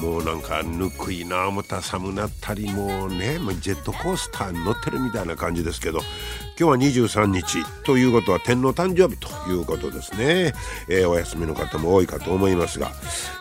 [0.00, 6.00] もうなんかぬくいな思った寒なったりもうねもうジェットコースターに乗ってるみたいな感じですけど
[6.58, 10.54] 今日は23日ということは天皇誕生日ということですね、
[10.88, 12.90] えー、お休みの方も多いかと思いますが、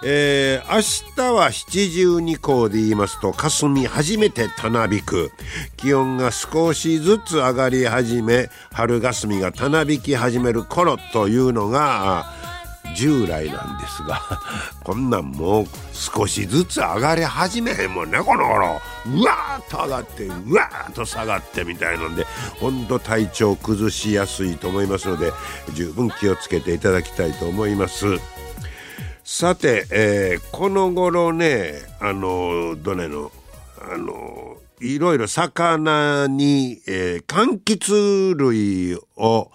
[0.03, 5.31] えー、明日は七十二候で言いますと霞初めてたなびく。
[5.77, 12.25] 気温が少しずつ上がり始め春霞がたなびき始める頃というのが
[12.95, 14.21] 従来なんですが
[14.83, 18.81] こんなんもう少しずつ上がり始めへんもんねこの頃。
[19.05, 22.25] うわーっと上がってうわーっと下がってみたいなんで
[22.59, 25.31] ほんと体調崩しやすいと思いますので
[25.73, 28.05] 十分気をつけていただきたいと思います。
[29.23, 33.31] さて、えー、この頃ねあのどれの
[33.81, 39.51] あのいろいろ魚に、えー、柑橘類を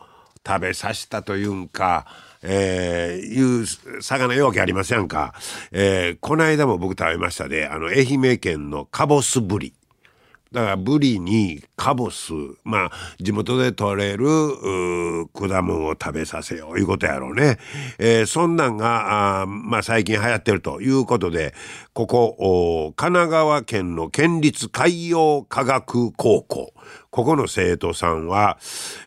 [0.46, 2.06] 食べさせたというんか
[2.42, 5.34] えー、いう魚容器ありませんか。
[5.70, 9.74] えー、この間も僕食べましたで、あの、愛媛県のカボスブリ。
[10.52, 12.32] だからブリにカボス、
[12.62, 17.58] まあ地元で採れる果物を食べさせよういうことやろうね。
[17.98, 21.54] えー、そんなんがあまあ最近流行ってるということで、
[21.94, 26.74] ここ神奈川県の県立海洋科学高校、
[27.10, 28.58] ここの生徒さんは、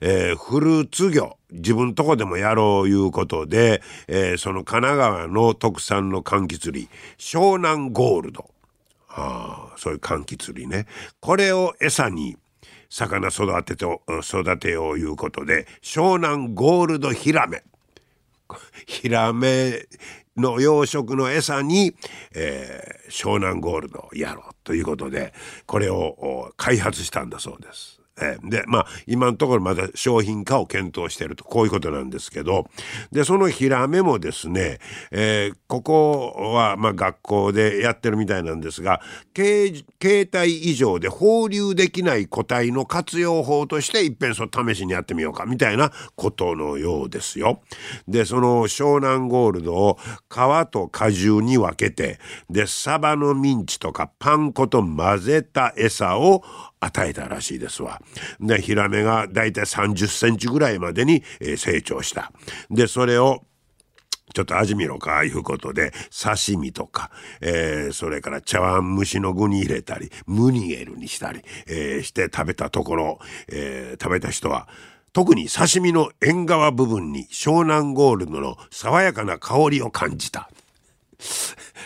[0.01, 8.49] えー、フルーツ業、自分とこでもやろういうことで、えー、その神奈川の特産の柑橘類、湘南ゴールド。
[9.09, 10.87] あそういう柑橘類ね。
[11.19, 12.37] これを餌に
[12.89, 17.63] 魚育てと、育てよういうことで、湘南ゴールドヒラメ。
[18.85, 19.87] ヒラメ
[20.37, 21.95] の養殖の餌に、
[22.33, 25.33] えー、湘南ゴールドをやろうということで、
[25.65, 28.01] これを開発したんだそうです。
[28.21, 32.67] えー、で、まあ、今のところまだ商品化を検討していると、こういうことなんですけど、
[33.11, 34.79] で、そのヒラメもですね、
[35.11, 39.01] えー、ここは、まあ、学校でやってるみたいなんですが、
[39.35, 39.83] 携
[40.33, 47.61] 帯以上で放流できない個体の活用法として、いっぺんそ試しにやってみようか、みたいなことのようですよ。
[48.07, 49.97] で、その湘南ゴールドを
[50.29, 56.43] 皮と果汁に分けて、で、サバのミンチとかパン粉と混ぜた餌を
[56.85, 58.01] 与えたらしいですわ。
[58.39, 62.31] で、ヒラメがだいたい30センチぐらいまでに、え成長した。
[62.69, 63.43] で、それを
[64.33, 67.09] ちょっと味見ろか、いうことで、刺身とか、
[67.41, 74.67] えー、それから茶碗蒸しの具に入れたり、ムニエルにしたり、えー、して食べたところ、えー、食べた人は、
[75.13, 80.49] 特に刺身の縁側部分に湘南ゴールドの爽やかな香りを感じた。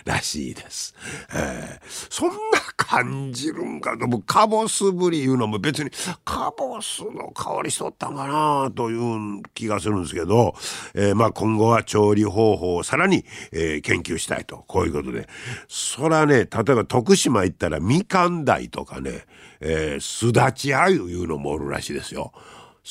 [0.05, 0.95] らしいです。
[1.33, 2.35] えー、そんな
[2.75, 5.91] 感じるんかと、カボスブリいうのも別に
[6.25, 10.55] カボスの香りしとったんかなという気がするんですけど、
[10.93, 15.27] えー、まあ今後は調理方法をさらに、えー、研究したいと、こういうことで。
[15.67, 19.25] そらね、例えば徳島行ったらみかん鯛とかね、
[19.61, 22.31] えー、すだちあゆいうのもおるらしいですよ。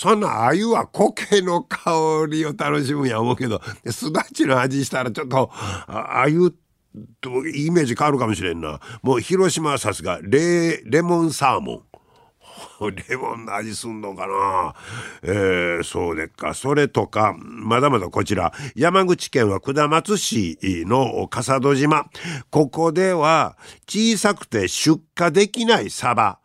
[0.00, 1.90] そんな鮎は苔の香
[2.30, 3.60] りを楽しむんや思うけど、
[3.90, 5.50] すだちの味したらちょっと、
[5.88, 6.54] 鮎
[7.20, 8.78] とイメージ変わるかもしれんな。
[9.02, 11.82] もう広島はさすがレレモンサーモン。
[13.08, 14.74] レモンの味すんのかな？
[15.24, 16.54] えー、そうでっか。
[16.54, 22.08] それとか、まだまだこちら、山口県は下松市の笠戸島。
[22.50, 23.56] ここでは
[23.88, 26.38] 小さくて出荷できないサバ。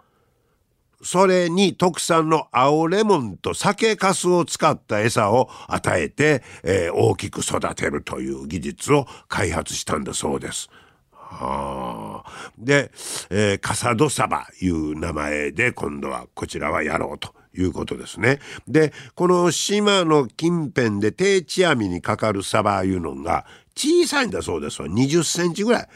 [1.04, 10.70] それに特産の青レモンと酒粕を使った餌を与えて、えー、大きく育てるという技術を開発したんだそうです。
[11.12, 12.92] はあ、で、
[13.30, 18.40] えー、カサドサバいう名前で今度はこちらはやろうということですね。
[18.68, 23.46] で、この島の近辺で定置網にかかるサバいうのが
[23.76, 24.88] 小さいんだそうですわ。
[24.88, 25.88] 20センチぐらい。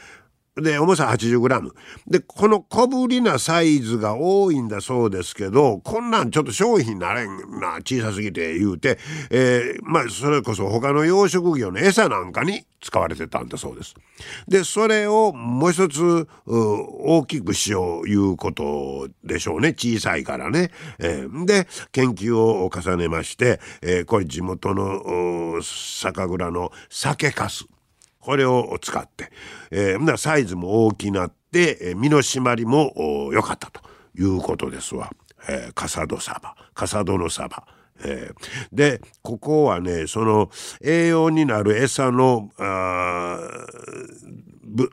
[0.62, 1.70] で、重さ 80g。
[2.06, 8.98] で、この小ぶりなサイズが多いんだそうですけど、こんなんちょっと商品なれんな、小さすぎて言うて、
[9.30, 13.94] えー、まあ、それこそ他の養殖業の餌なんかに使われてたんだそうです。
[14.46, 19.70] で、それをもう一つ、大きくしよういうことでしょうね。
[19.70, 20.70] 小さいからね。
[20.98, 27.68] えー、で、研究を重ねまして、えー、これ地元の酒蔵の酒粕。
[28.28, 29.32] これを使って、
[29.70, 32.92] えー、サイズも大きなってで身の締まりも
[33.32, 33.80] 良かったと
[34.14, 35.10] いうことですわ。
[35.48, 37.66] えー、カサドサバカサドのサバ。
[38.04, 40.50] えー、でここはねその
[40.82, 42.50] 栄養になる餌の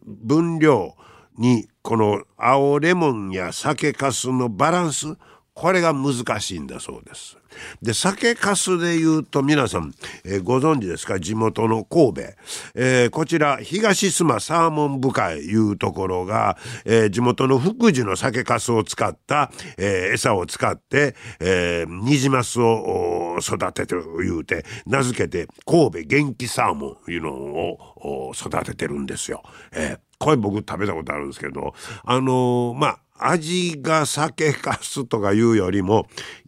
[0.06, 0.96] 分量
[1.38, 5.18] にこの青レモンや酒粕のバランス
[5.56, 7.38] これが難しいんだそうです。
[7.82, 9.94] で酒粕で言うと皆さん、
[10.26, 11.18] えー、ご存知ですか？
[11.18, 12.22] 地元の神戸、
[12.76, 29.42] えー、こちら東須磨サーモン部会いうところが、えー、地元の福寿の酒粕を使った、え餌を使って、え、ニジマスを育ててる言うて名付けて神戸元気サーモンいうのを育ててるんですよ。
[29.72, 31.74] えこれ僕食べたことあるんですけど
[32.04, 36.08] あのまあ味が酒かすとかいうよりも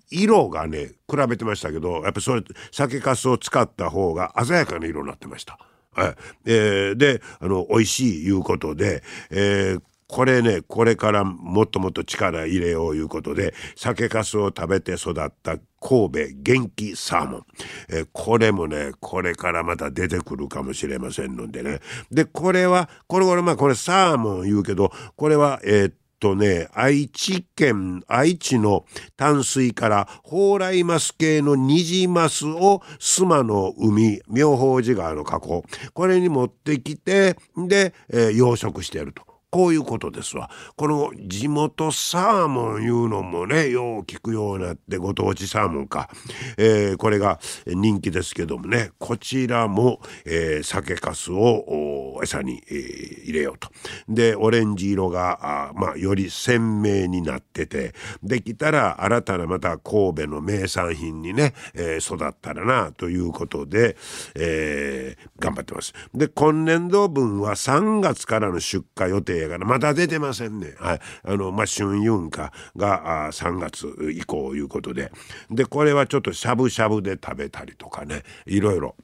[0.10, 5.58] 色がね比べてましたけどやっぱそれ酒かすを使った方が鮮やかな色になってました。
[5.92, 6.16] はい。
[6.46, 17.46] えー、であの美味しいいうことで、えー、これねこれからもっともっと力入れよういうことで酒かすを食べて育った神戸元気サーモン、
[17.90, 21.80] えー、これもねこれからまた出てくるかもしれませんのでね。
[22.12, 28.86] でこれはこれこれまあこれサーモン言うけどこれはえー、っととね、愛知県、愛知の
[29.16, 39.27] 淡水から蓬莱マス系のニジマスを須磨の海、妙法寺川の河口、これに持ってきて、で、えー、養殖してやると。
[39.50, 40.50] こういうことですわ。
[40.76, 46.10] この地元サーモンいうのもね、よう聞くようになってご当地サーモンか。
[46.58, 53.70] えー、これが人気ですけどもね、こちらも、えー、酒粕を餌に、えー、入れようと。
[54.10, 63.96] で、オレンジ色が、あまあ、より鮮明になってて、できたら新たなまた神戸の名産品にね、えー、育ったらな、ということで、
[64.36, 65.94] えー、頑張ってます。
[66.14, 70.75] で、今年度分は3月からの出荷予定やからまだ出てませんね。
[70.78, 71.00] はい。
[71.24, 75.12] あの、まあ、春運花があ3月以降いうことで。
[75.50, 78.95] で、これはちょっとしゃぶしゃぶで食べたりとかね、いろいろ。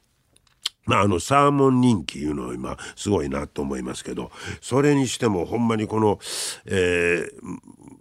[0.86, 6.18] まあ、あのサーモン人気いうのは今すごいなと思いますけどそれにしてもほんまにこの、
[6.66, 7.24] え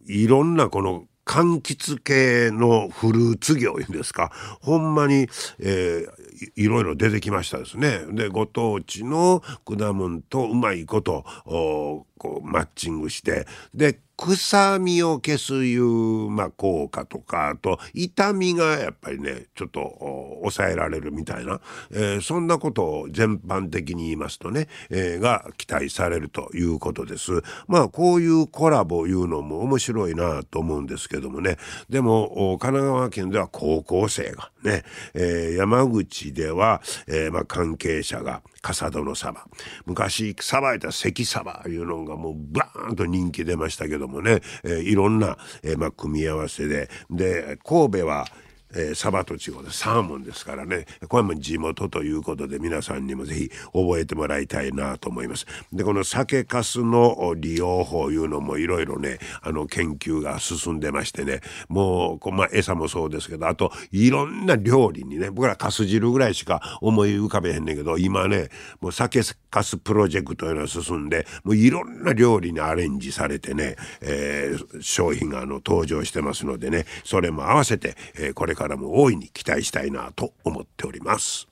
[0.10, 5.28] ー、いろんなこの柑橘系のフルーツ業いうんですかほんまに、
[5.60, 6.08] えー、
[6.56, 8.00] いろいろ出てきましたですね。
[8.12, 21.60] でご当地の果物とうまいことこうマッチングしてで臭みを消すいう、まあ、効果とかあと痛みがやっぱりねちょっと抑えられるみたいな、
[21.92, 27.32] えー、そんなことを全般的に言いますとね、えー、が期待されるということです。
[27.68, 31.58] まあこういうコラボいうのも面白いなと思うんですけどもね
[31.90, 34.84] でも神奈川県では高校生がね、
[35.14, 39.46] えー、山口では、えまあ、関係者が笠戸のサバ
[39.86, 46.90] 昔さばいた関サバいうのがもうバーンと人気出ましたけどもね、えー、いろんな、えーまあ、組み合わせで。
[47.12, 48.26] で神戸は
[48.74, 55.46] えー、サバと違うでサーモンですからねこれも地元ということで皆さんにもぜひ覚えてもらいたいなと思います。
[55.72, 68.50] でこの酒粕の利用法いうのもいろいろねあの研究が進んでましてねもうこまあ、餌もそうですけどあといろんな料理にね僕らかす汁ぐらいしか思い浮かべへんねんけど今ね
[68.82, 69.22] もう酒
[69.62, 81.50] 粕プロジェクトいうのが進んでもういろんな料理にアレンジされてね、えー、商品があの登場してますのでねそれも合わせて、えー、これからからも大いに期待したいなと思っております。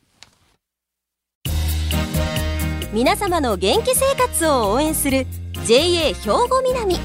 [2.93, 5.25] 皆様の元気生活を応援する
[5.65, 6.95] JA 兵庫南。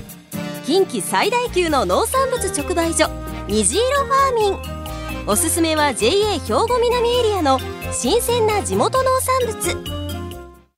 [0.64, 3.08] 近畿最大級の農産物直売所
[3.48, 5.28] 虹色ファーミン。
[5.28, 7.58] おすすめは JA 兵庫南エリアの
[7.92, 10.05] 新鮮な地元農産物。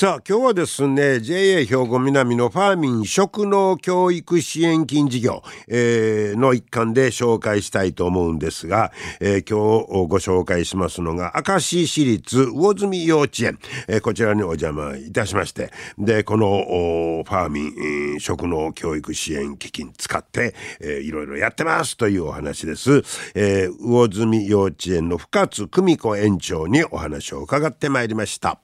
[0.00, 23.02] さあ今日はですね JA 兵庫南のファーミン食農教育支援金事業、えー、の一環で紹介したいと思うんですが、えー、今日ご紹介しますのが明石市立魚住幼稚園、えー、こちらにお邪魔いたしましてでこのファーミン、えー、食農教育支援基金使って、えー、いろいろやってますというお話です、
[23.34, 28.60] えー、魚住幼稚園の深津久美子園長にお話を伺ってまいりました。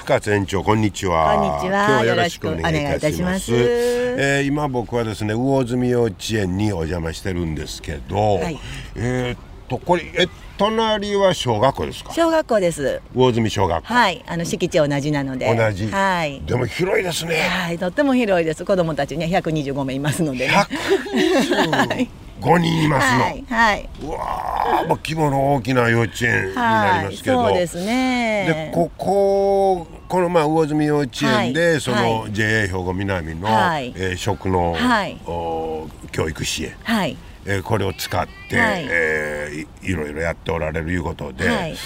[0.00, 1.34] 深津園長こんにちは。
[1.36, 1.86] こんにちは。
[1.86, 3.52] 今日はよろしくお願いいたします。
[3.52, 4.22] よろしくお願いいたします。
[4.22, 8.58] えー今僕はですね魚住幼稚園にお邪魔してるんですけど、はい。
[8.96, 9.38] えーっ
[9.68, 10.26] とこれえ
[10.58, 12.12] 隣は小学校ですか？
[12.12, 13.00] 小学校です。
[13.14, 14.24] 魚住小学校、はい。
[14.26, 15.54] あの敷地同じなので。
[15.54, 15.86] 同じ。
[15.88, 16.40] はい。
[16.46, 17.36] でも広いですね。
[17.40, 17.78] はい。
[17.78, 18.64] とっても広いです。
[18.64, 20.54] 子供たちね125名いますのでね。
[21.12, 22.08] 125
[22.40, 23.88] 人いますの、はいはい。
[24.02, 28.70] うわーまあ規模の大きな幼稚園になりますけど、はい、そうですね。
[28.72, 33.92] でこここのまあ魚住幼稚園で、はいその、は JA 兵庫南の、はい。
[33.96, 35.18] えー食の、はい。
[35.26, 37.16] お教育支援、はい。
[37.46, 38.86] えーこれを使って、はい。
[38.88, 41.76] えーいいろいろやっておられるいうことで、はい。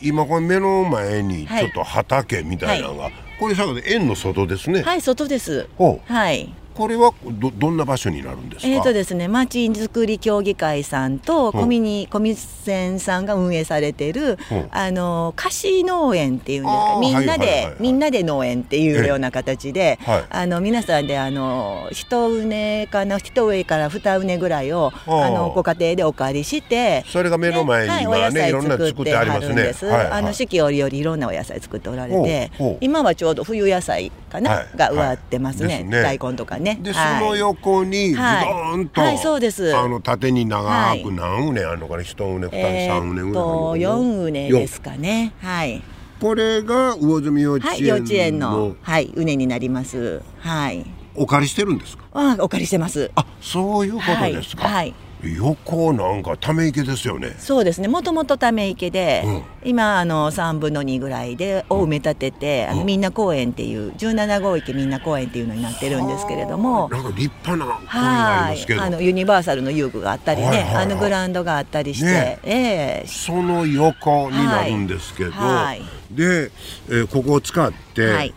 [0.00, 1.64] 今これ目の前にはい。
[1.64, 5.68] ちょっと畑みたいなのが、これさ園の外ですね、はい外です。
[5.76, 6.12] ほう。
[6.12, 8.68] はいこれはどどんな場所になるんですか？
[8.68, 11.48] えーとですね、まちづくり協議会さんとう。
[11.50, 14.54] んコミニ、コミセンさんが運営されてる、う。
[14.54, 16.98] んあの貸し農園っていうんですか？
[17.00, 17.76] みんなで、はいはいはいはい。
[17.78, 20.24] みんなで農園っていうような形で、えはい。
[20.30, 29.46] あの皆さんであの一畝かな一上から二畝ぐらいをあのご家庭でお借りしてそれが目の前にはい、お今野菜作ってありますね。
[29.48, 29.86] るんです。
[29.86, 30.06] はいはい。
[30.10, 32.50] あの四季折々いろんなお野菜作っておられて
[32.80, 34.68] 今はちょうど冬野菜かな、はい。
[34.76, 36.02] が植わってますね,、ね。
[36.02, 36.63] 大根とかね。
[36.64, 37.20] で、はい。
[37.20, 39.76] その横にズドンと、はいそうです。
[39.76, 41.02] あの縦に長はい。
[41.02, 45.32] く何畝あるのかな一畝二畝え三畝ぐらいあるのかなーっと四畝ですかね。
[45.40, 45.82] はい。
[46.20, 50.22] これが魚住幼稚はい、幼稚園園ののはい畝になります。
[50.38, 50.86] はい。
[51.16, 52.04] お借りしてるんですか？
[52.12, 53.10] あ、お借りしてます。
[53.14, 54.74] あそういうことですか、はい。
[54.74, 54.94] はい
[55.28, 57.34] 横なんかため池ですよね。
[57.38, 57.88] そうですね。
[57.88, 59.42] もともとため池で、うん。
[59.64, 66.88] 今あの三分の二ぐらいでを埋め立てて、あのみんな公園っていう十七号池みんな公園っていうのになってるんですけれども。
[66.90, 68.82] なんか立派なはいりますけど。
[68.82, 70.84] あのユニバーサルの遊具があったりね、はいはいはい。
[70.84, 72.38] あのグラウンドがあったりして、ね。
[72.44, 73.06] ええ。
[73.06, 75.82] その横になるんですけど、はい。
[76.10, 76.50] で、
[76.88, 78.34] えーここを使って、はい。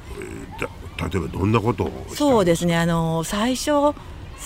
[0.97, 2.75] 例えばどんなことをそうですね。
[2.75, 3.93] あの最初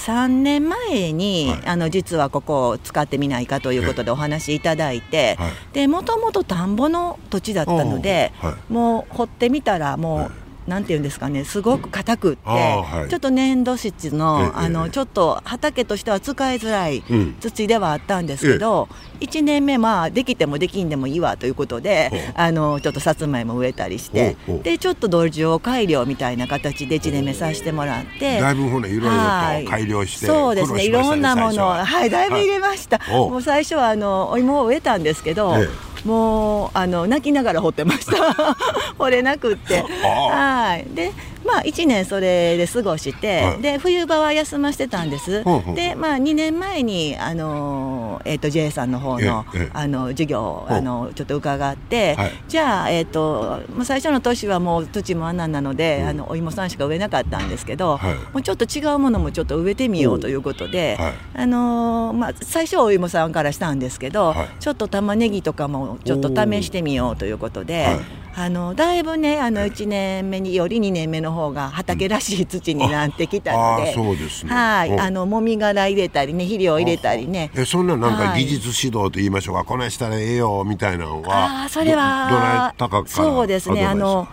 [0.01, 1.67] 3年前に、はい。
[1.67, 5.51] あの実はここを使ってみないかということでお話しいただいて、はい。
[5.73, 10.31] でもともと田んぼの土地だったので、はもう掘ってみたらもう、はい
[10.67, 13.09] なんていうんですかねすごく硬くって、はい。
[13.09, 17.35] ちょっと粘土質の,、ええあのちょっと畑としては使いづらいうん。
[17.39, 18.87] 土ではあったんですけど、
[19.19, 28.39] 1年目まあできてもできんでもいいわということであのちょっとさつまいも植えたりしてでちょっと土壌改良みたいな形で1年目させてもらって。
[28.39, 29.65] だいぶほねいろいろとはい。
[29.65, 31.85] 改良して、そうですねいろんなものは。
[31.85, 35.67] はいだいぶ入れました、おもう最初はあのお芋を植えたんですけど、え
[36.05, 38.55] もうあの泣きながら掘ってました。
[38.97, 39.83] 掘れなくって。
[40.03, 40.67] あ。
[40.67, 40.85] はい。
[40.93, 41.11] で
[41.45, 43.61] まあ1年それで過ごして、はい。
[43.61, 49.69] で冬場は休ませてたんです、ほうほうでまあ2年前にあの、えー、と JA さんの方の,、ええええ。
[49.73, 52.31] あの授業あのちょっと伺って、はい。
[52.47, 56.07] じゃあ、えー、ともう最初の年はもう土もあんなんなので、うん。
[56.09, 58.13] あのお芋さんしか植えなかったんですけど、はい。
[58.15, 61.13] もうちょっと違うものもちょっと植えてみようということで、はい。
[61.35, 64.49] あのーまあ、最初はお芋さんからしたんですけど、はい。
[64.59, 74.53] ちょっと玉ねぎとかもちょっと試してみようということで、はいあのだいぶねあの1年目により2年目の方が畑らしい土になってきたので、そうですね。
[74.53, 77.51] はい、おあのもみ殻入れたりね肥料入れたりね。
[77.55, 83.85] えそんななんかはい技術指導と言いましょうか、こないしたらええよみたいなのはああそれはどどなたかからそうですね。
[83.85, 84.27] あの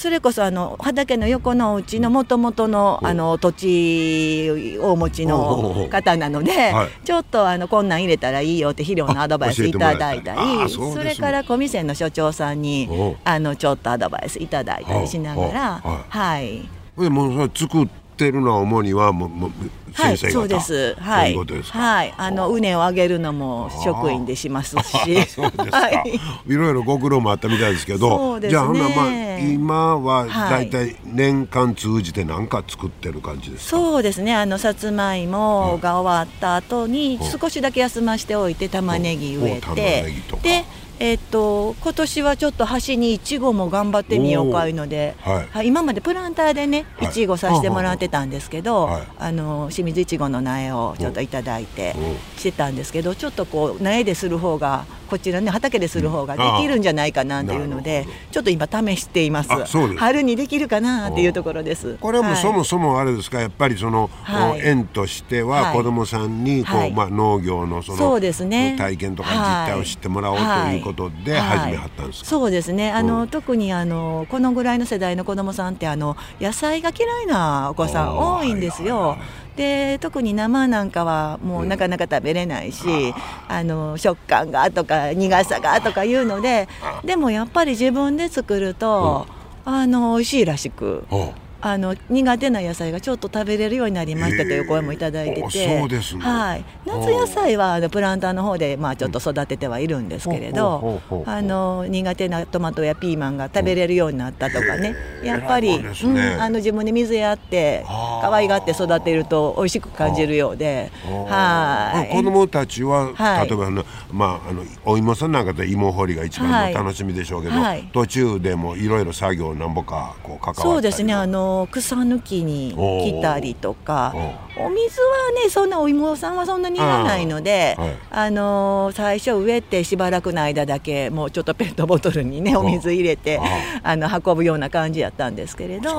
[0.00, 6.88] それこそあの畑の横のうちのもともとのあの土地をお持ちの方なので、はい。
[7.04, 12.88] ちょっとあのこんなん入れたらいいよって肥料のアドバイスいただいたりそれから小店の所長さんに
[13.24, 16.66] あのちょっとアドバイスいただいたりしながらはい。
[16.96, 17.88] でも作っ
[18.20, 19.50] てるのは主にはもうもう
[19.92, 20.96] はい、先生方、そうです。
[21.00, 21.78] はそういい、うことですか？
[21.80, 26.20] はい、あの畝を上げるのも職員でしますし、そうですか、はい。
[26.46, 28.48] い、ろいろご苦労もあったみたいですけどね。
[28.48, 30.50] じゃあほんならまあ今ははい。
[30.50, 34.32] だいたい年間通じて何か作ってる感じですか、そうですね。
[34.32, 37.24] あのさつまいもが終わった後にう。
[37.24, 40.42] ん少しだけ休ましておいて玉ねぎ植えお玉てねぎとか。
[40.44, 40.64] で
[41.00, 45.66] えっと今年はちょっと端にいちごも頑張ってみようかいうので、はい。
[45.66, 47.08] 今までプランターでねはい。
[47.08, 49.32] いちごさせてもらってたんですけど、はいあ。
[49.32, 59.50] の清水いちごの苗をちょっといただいてうんしてたんですけどちょっとこう苗でする方がこちらね畑でする方ができるんじゃないかなっていうのなでちょっと今試しています。
[59.96, 61.96] 春にできるかなっていうところです。
[62.00, 64.60] これはもそもそもあれですかやっぱりその、はい。
[64.60, 65.76] 園としてははい。
[65.76, 66.92] 子どもさんにこう、はい。
[66.92, 68.76] まあ、農業のそのそうですね。
[68.78, 70.42] 体験とか実態を知ってもらおうと
[70.76, 71.58] いうことではい。
[71.58, 72.92] 始めはったんですか、そうですね。
[72.92, 79.16] あの、うん特にあのこのぐらいの世代の子どもさんってあの野菜が嫌いなお子さん多いんですよ。
[79.60, 83.12] で特に生なんかはもうなかなか食べれないし、
[83.46, 86.66] あの食感がとか苦さがとかいうので
[87.04, 89.26] でもやっぱり自分で作ると、
[89.66, 96.16] あの美味しいらしくおうあの苦手な野菜がちょっと食べれるようになりましたという声もいただいてへて、えそうです。
[96.16, 101.34] ねはい、夏野菜はあのプランターの方でまあちょっと育ててはいるんですけれど、ほうほうほうほう。
[101.34, 112.14] あの苦手なトマトやピーマンが食べれるようになったとかね、へえやっぱり、偉いもんですうん、ねあの自分で水やって可愛がって育てると美味しく感じるようで、はい。
[112.14, 113.48] 子供たちは、はい。
[113.48, 117.88] 例えばあの、まあ、あのお芋さんなんかで芋掘りが一番の楽しみでしょうけど、はい。
[117.92, 121.12] 途中でもいろいろ作業なんぼかこう関わったりそうですね。
[121.12, 124.12] あの草抜きに来たりとか
[124.56, 127.98] おお水はねそんなお芋さんはそんなにいらないのであーはい。
[128.10, 133.40] あの最初植えてしばらくの間だけもうちょっとペットボトルにねお水入れて
[133.82, 135.90] あの運ぶような感じやったんですけれど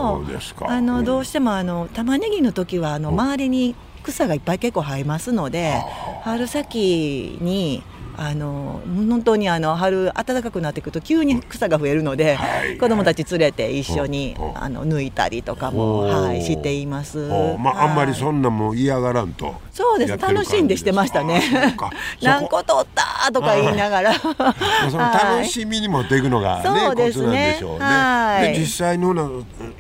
[0.68, 0.86] あうん。
[0.86, 5.74] のどうしてもあの玉ねぎの時はあの周りに草がいっぱい結構生えますので
[6.24, 7.84] 春先に
[8.18, 12.78] あの本当にあの春暖かくなってくると急に草が増えるので、はい。
[12.78, 17.30] 子供たち連れて一緒に、あの抜いたりとかも、はい、しています。
[17.32, 20.18] おまあ、あんまりはいそんなもん嫌がらんとそうです。
[20.18, 21.42] 楽しんでしてましたね。
[22.22, 24.14] 何個取ったとか言いながら。
[24.90, 27.58] その楽しみに持っていくのがね、そうですね。
[27.60, 27.78] でね。
[27.80, 28.54] はい。
[28.54, 29.30] で実際のな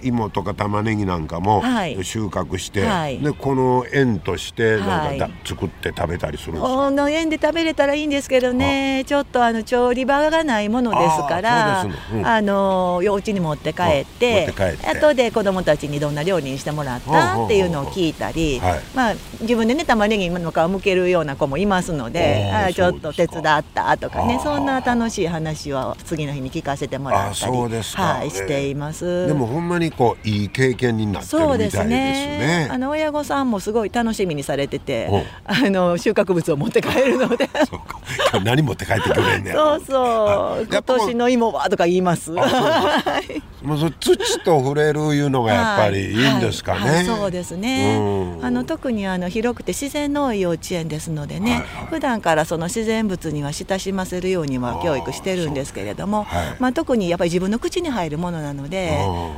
[0.01, 2.03] 芋とか玉ねぎなんかもはい。
[2.03, 3.19] 収穫して、はい。
[3.19, 5.31] でこの園としてなんかだ、はい。
[5.45, 6.67] 作って食べたりするんですか？
[6.67, 12.45] この園で食べれたらいいんですけどねちょっとあの調理場がないものですからあすねうん。
[12.45, 14.87] のお家に持って帰ってあ持って帰って。
[14.87, 18.81] 後で子供たちにどんな料理にしてもらったっていうのを聞いたり、はい。
[18.95, 24.37] まあ、自分でね玉ねぎの皮むけるような子もいますのであーあーちょっと手伝ったとかねあ。
[24.39, 29.27] ーそんな楽しい話を次の日に聞かせてもらったりはい、しています。
[29.27, 32.37] でもほんまにこういい経験になってるそうですみたいですね。
[32.39, 32.67] ね。
[32.71, 37.49] あの親御さんもすごい楽しみにされてておあの収穫物を持って帰るので
[38.43, 40.67] 何持って帰ってくれんねそうそう。
[40.69, 42.31] 今年の芋はとか言います。
[42.31, 46.79] もうそ土と触れるいうのがやっぱりいいんですかね。
[46.79, 46.95] はい。
[46.95, 47.05] はい。
[47.05, 47.97] そうですね。
[48.39, 48.45] うん。
[48.45, 51.85] あの特にあの広くて自然の多い幼稚園ですのでね、はいはい。
[51.87, 56.55] 普段からその自然物には親しませるようには教育してるんですけれども、はい。
[56.59, 58.97] まあ、特にやっぱり自分の口に入るものなので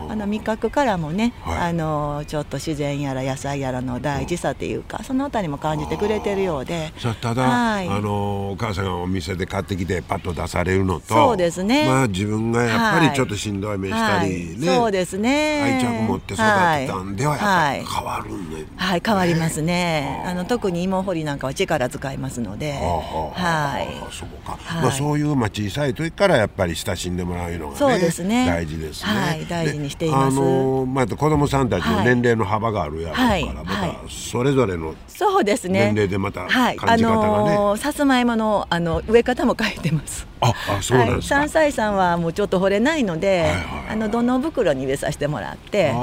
[0.09, 1.57] あの味覚からもね、はい。
[1.69, 6.93] あのちょっと自然やら野菜やらの大事さっていうかそのあたりも感じてくれてるようで。
[7.21, 7.89] ただ、はい。
[7.89, 11.85] あのお母さんがお店で買ってきてパッと出されるのとそうですね。
[11.85, 13.15] まあ自分がやっぱりはい。
[13.15, 14.77] ちょっとしんどい目したりね、はい。
[14.77, 15.61] そうですね。
[15.61, 16.43] 愛着持って育て
[16.87, 20.23] たんではやっぱ変わるんで、はい、変わりますね。
[20.25, 22.79] あの特に芋掘りなんかは力使いますので、は。
[24.11, 24.81] そうか、はい。
[24.81, 28.45] まあ、そういう、まあ、小さい時からやっぱり親しんでもらうのがねそうですね。
[28.45, 30.37] 大事ですね、はい大事にしていでます。
[30.37, 32.05] あのまあ、子供さんたちのはい。
[32.05, 33.45] 年齢の幅があるやろうから、はい。
[33.45, 33.91] まはい。
[33.91, 35.85] たそれぞれのそうですね。
[35.85, 40.27] 年齢でまたはい、感じ方がね、あのーさつまいものあの植え方も変えてます。
[40.43, 43.49] ああそうなんですか、はい、3歳さんはもうちょっと掘れないので、
[43.89, 45.93] あの土の袋に植えさせてもらって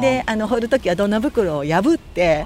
[0.00, 2.44] であの掘る時は土の袋を破って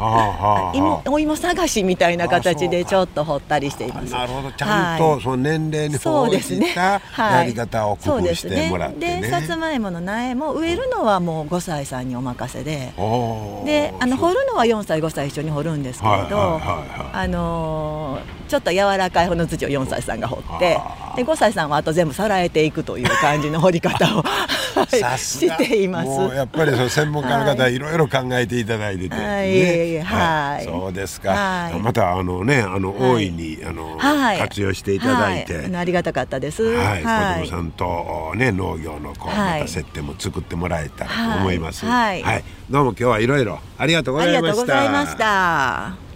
[0.75, 4.13] 芋お芋探しみたいな形でちょっと掘ったりしています。
[4.13, 4.53] なるほど。
[4.53, 7.35] ちゃんとその年齢に応じたはい。
[7.43, 9.21] やり方を工夫してもらってね。
[9.23, 12.93] でさつまいもの苗も植えるのはもう5歳さんにお任せで。
[13.65, 16.61] であの掘るのは4歳5歳一緒に掘るんですけれど、
[17.13, 20.79] あのーちょっと柔らかい方の土を4歳さんが掘って
[21.17, 24.25] で5歳さんはあと全部さらえていくという感じの掘り方を
[24.89, 26.09] しています。
[26.09, 27.75] もうやっぱりその専門家の方はい。
[27.75, 29.99] いろいろ考えていただいてて、はい。
[30.03, 30.65] はい。
[30.65, 31.81] そうですか、はい。
[31.81, 33.11] またあのねあの、はい。
[33.13, 34.39] 大いにあの、はい。
[34.39, 35.77] 活用していただいて、はい。
[35.77, 36.63] ありがたかったです。
[36.63, 39.61] はい、子供さんとね農業のこう、はい。
[39.61, 41.85] また接点も作ってもらえたらと思います。
[41.87, 42.23] はい。
[42.71, 46.12] どうも今日はいろいろありがとうごありがとうざいました。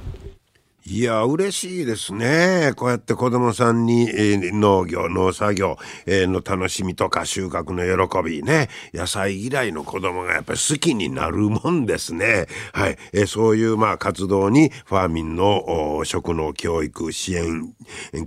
[0.86, 1.02] い。
[1.02, 2.72] や嬉しいですね。
[2.76, 8.68] こうやって子供さんに、えー農業農作業、えーの楽しみとか収穫の喜びね。
[8.94, 12.46] 野菜嫌いの子供がやっぱり好きになるもんですね。
[12.72, 17.74] はい、えーそういうまあ活動にファーミンの食農教育支援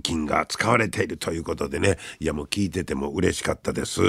[0.02, 1.96] 金が使われているということでね。
[2.18, 4.00] いやもう聞いてても嬉しかったです、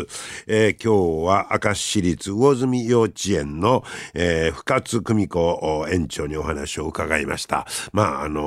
[0.47, 3.83] え今日は明石市立魚住幼稚園の、
[4.13, 7.65] え深津久美子園長にお話を伺いました。
[7.93, 8.40] まああの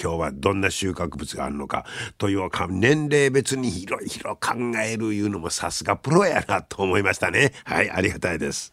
[0.00, 1.84] 今日はどんな収穫物があるのか
[2.18, 7.52] というか年齢別にいろいろ考えるいうのもさすがプロやなと思いましたね。
[7.64, 8.72] はいありがたいです。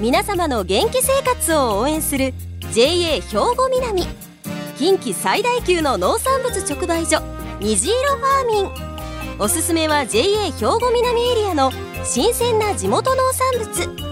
[0.00, 2.34] 皆様の元気生活を応援する
[2.72, 4.04] JA 兵庫南。
[4.76, 7.22] 近畿最大級の農産物直売所
[7.60, 9.38] 虹色ファーミン。
[9.38, 11.70] おすすめは JA 兵庫南エリアの
[12.04, 14.11] 新鮮な地元農産物。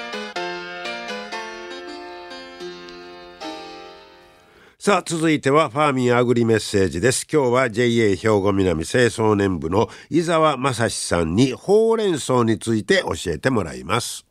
[4.83, 7.27] さあ続いてはファーミンアグリメッセージです。
[7.31, 14.25] 今日は JA 兵庫南清掃年部の伊沢正史さんにほうれん草について教えてもらいます。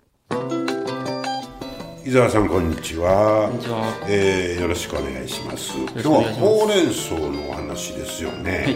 [2.04, 3.46] 伊沢さんこんにちは。
[3.48, 3.94] こんにちは。
[4.08, 5.72] えーよろしくお願いします。
[5.76, 8.74] 今日はほうれん草のお話ですよね、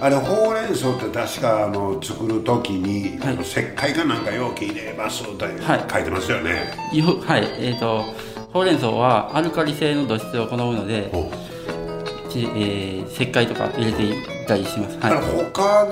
[0.00, 3.34] あれほうれん草って確かあの作る時に、はい。
[3.34, 5.58] あの石灰かなんか容器入れますと書い。
[5.60, 7.42] はいてますよね、よはい。
[7.58, 8.06] えー、と
[8.52, 8.64] ほう。
[8.64, 11.10] れん草はアルカリ性の土質を好むので、
[12.30, 14.14] ちえー石灰とか入れてい
[14.46, 15.86] たりします、だから他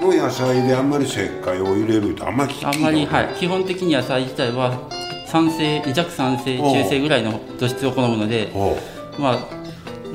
[0.00, 4.72] の野菜であんまり石灰を入れるとあんまり、あんまり、はい、基本的に野菜自体は
[5.26, 8.50] 酸性弱酸性中性ぐらいの土質を好むので、
[9.18, 9.38] まあ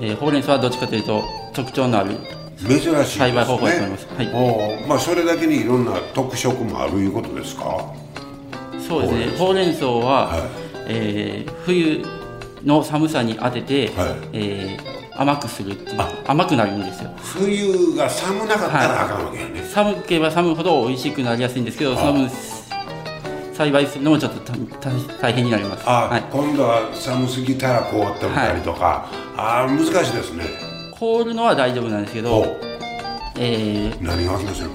[0.01, 0.31] えーほう。
[0.31, 1.03] れん草はどっちかという。
[1.03, 1.23] と
[1.53, 2.11] 特徴のある
[2.59, 7.11] 珍しいね栽培方法だと思いますはいまあそれだけにいろんな特色もあるいう。
[7.11, 7.83] ことですか
[8.87, 9.01] そう。
[9.01, 9.53] ですねほう。
[9.55, 10.41] れん草は、はい
[10.87, 12.05] えー冬
[12.63, 14.15] の寒さに当てて、はい。
[14.33, 16.11] えー甘くするっていうあ。
[16.27, 17.09] 甘くなるんですよ。
[17.17, 22.29] 冬が寒なかったらあかんわけやね、寒ければ寒いほど美味しくなりやすいんですけどその分
[23.51, 24.53] 栽培するのもちょっと
[25.19, 25.83] 大変になります。
[25.89, 30.43] あ、はい、今度は寒すぎたら凍ってみたりとか、ああ難しいですね。
[30.91, 32.45] 凍るのは大丈夫なんですけおど、
[33.39, 34.69] えー何が起きますよ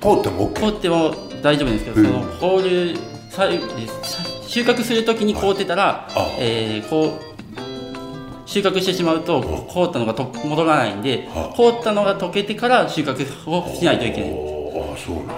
[0.00, 2.06] 凍っても OK 凍っても大丈夫ですけど、うん。
[2.06, 2.96] その凍る
[3.28, 7.28] さえーさ収穫するときに凍ってたら、あえーこう
[8.46, 14.30] 収穫してしまうと凍ったのがと戻らないんであ凍ったのが溶けてから収穫をしないといけない。
[14.30, 15.32] おーあそうなんや。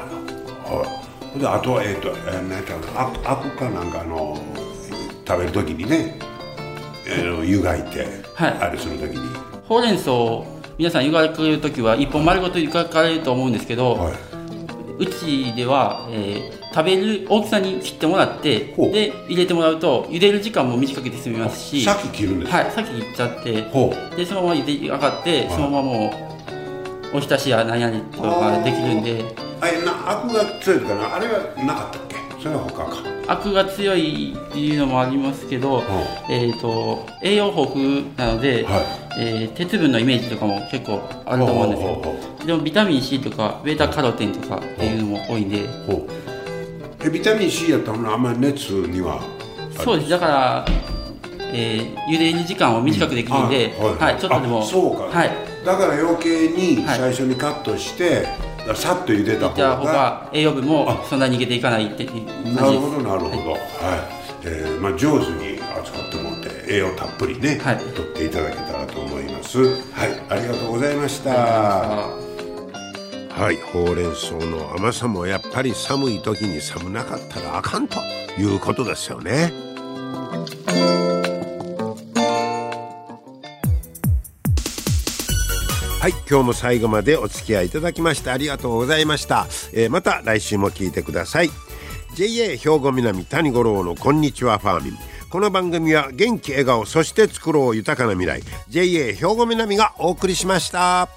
[0.71, 1.01] は
[1.35, 1.39] い。
[1.41, 4.39] であとはえっ、ー、何やったかアクかなんかあの
[5.27, 6.17] 食べるときにね、
[7.05, 8.53] えー、湯がいて、はい。
[8.61, 9.29] あれするときに。
[9.65, 10.47] ほうれん草を
[10.79, 14.15] 皆さん湯がくるときは一本丸ごと湯がかれると思うんですけど、はい。
[15.01, 23.53] うちでは、えー食べる大きさに切ってもらってで入れてもらうと茹でる時間も短くて済みますしさっき切るんですかはい、さっき切っちゃって
[24.17, 25.51] でそのまま茹で上がって、い。
[25.51, 26.13] そのままも
[27.13, 29.25] うおひたしや何々とかできるんで。
[29.61, 32.17] あれなアクが強いかなあれはなかったっけ？
[32.41, 33.03] それは他か。
[33.27, 35.83] アクが強いっていうのもありますけど、
[36.31, 38.81] えー、と栄養豊富なので、は
[39.19, 42.47] えー鉄分のイメージとかも結構あると思うんですよ。
[42.47, 45.67] でもビタミン C とかベータカロテンとかっていうのも多いんで
[47.03, 49.23] えビタミン C やったらあんまり熱には。
[49.83, 50.11] そうです。
[50.11, 50.67] だから、
[51.53, 55.31] えー茹でる時間を短くできるんで、あはいちょっとでもあそうか、はい。
[55.65, 56.99] だから余計にはい。
[56.99, 58.27] 最初にカットして、
[58.75, 60.29] さっと茹でた方が。
[60.31, 63.53] 他栄養分もそんなに逃げていかないっていうなるほどなるほど。
[63.53, 63.61] はい、
[64.45, 67.77] えーまあ、上手に扱ってもらって栄養たっぷりね、はい。
[67.77, 69.59] 取っていただけたらと思います。
[69.59, 70.23] はい。
[70.29, 71.33] ありがとうございました。
[72.05, 72.20] あ
[73.41, 77.99] はいほうれん草の甘さもやっぱり寒い時に寒なかったらあかんと
[78.39, 79.51] いうことですよね。
[86.01, 91.49] はい今日も最後までお付き合いいただきましてありがとうございました、えーまた来週も聞いてください。
[92.17, 94.99] JA 兵庫南谷五郎のこんにちはファーミン。
[95.31, 98.43] この番組は元気笑顔そして作ろう豊かな未来。
[98.69, 101.09] JA 兵庫南がお送りしました。